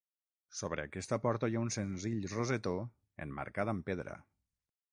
Sobre 0.59 0.83
aquesta 0.87 1.19
porta 1.25 1.49
hi 1.51 1.59
ha 1.59 1.61
un 1.65 1.69
senzill 1.75 2.25
rosetó 2.31 2.73
emmarcat 3.27 3.73
amb 3.75 3.87
pedra. 3.91 4.17